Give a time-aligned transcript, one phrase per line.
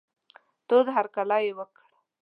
[0.67, 1.79] تود هرکلی یې وکړ.